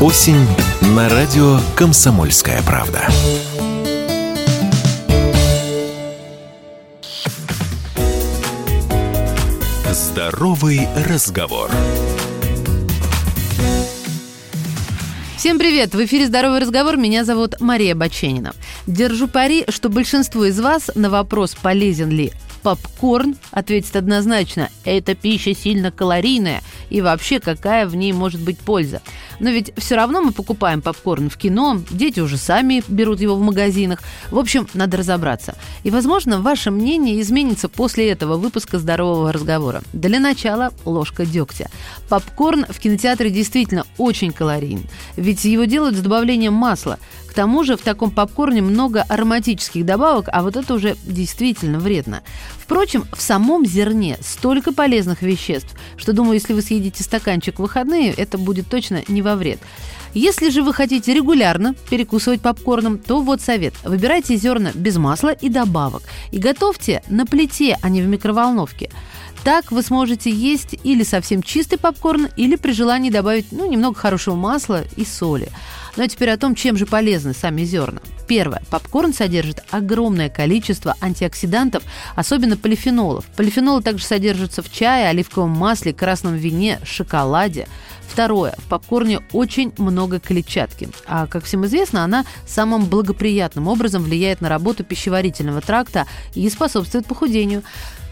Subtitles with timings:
[0.00, 0.46] Осень
[0.96, 3.06] на радио «Комсомольская правда».
[9.92, 11.70] Здоровый разговор.
[15.36, 15.94] Всем привет!
[15.94, 16.96] В эфире «Здоровый разговор».
[16.96, 18.54] Меня зовут Мария Баченина.
[18.86, 22.32] Держу пари, что большинство из вас на вопрос, полезен ли
[22.62, 29.00] попкорн, ответит однозначно– эта пища сильно калорийная, и вообще какая в ней может быть польза.
[29.40, 33.40] Но ведь все равно мы покупаем попкорн в кино, дети уже сами берут его в
[33.40, 34.00] магазинах.
[34.30, 35.56] В общем, надо разобраться.
[35.82, 39.82] И, возможно, ваше мнение изменится после этого выпуска «Здорового разговора».
[39.92, 41.70] Для начала ложка дегтя.
[42.08, 46.98] Попкорн в кинотеатре действительно очень калорийный, ведь его делают с добавлением масла.
[47.28, 52.22] К тому же в таком попкорне много ароматических добавок, а вот это уже действительно вредно.
[52.70, 58.12] Впрочем, в самом зерне столько полезных веществ, что, думаю, если вы съедите стаканчик в выходные,
[58.12, 59.58] это будет точно не во вред.
[60.14, 63.74] Если же вы хотите регулярно перекусывать попкорном, то вот совет.
[63.82, 66.04] Выбирайте зерна без масла и добавок.
[66.30, 68.88] И готовьте на плите, а не в микроволновке.
[69.44, 74.34] Так вы сможете есть или совсем чистый попкорн, или при желании добавить ну, немного хорошего
[74.34, 75.48] масла и соли.
[75.96, 78.00] Ну а теперь о том, чем же полезны сами зерна.
[78.28, 78.62] Первое.
[78.70, 81.82] Попкорн содержит огромное количество антиоксидантов,
[82.14, 83.24] особенно полифенолов.
[83.36, 87.66] Полифенолы также содержатся в чае, оливковом масле, красном вине, шоколаде.
[88.06, 88.54] Второе.
[88.58, 90.88] В попкорне очень много клетчатки.
[91.06, 97.06] А, как всем известно, она самым благоприятным образом влияет на работу пищеварительного тракта и способствует
[97.06, 97.62] похудению.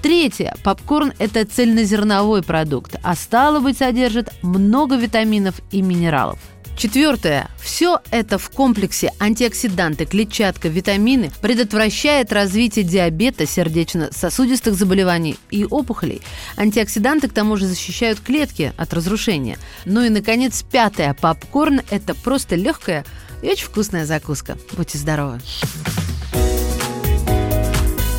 [0.02, 0.54] Третье.
[0.62, 6.38] Попкорн– это цельнозерновой продукт, а стало быть, содержит много витаминов и минералов.
[6.77, 7.48] Четвертое.
[7.60, 16.22] Все это в комплексе антиоксиданты, клетчатка, витамины предотвращает развитие диабета, сердечно-сосудистых заболеваний и опухолей.
[16.56, 19.58] Антиоксиданты к тому же защищают клетки от разрушения.
[19.86, 21.15] Ну и, наконец, пятое.
[21.20, 23.04] Попкорн– это просто легкая
[23.42, 24.56] и очень вкусная закуска.
[24.76, 25.41] Будьте здоровы!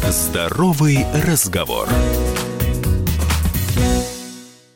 [0.09, 1.87] Здоровый разговор.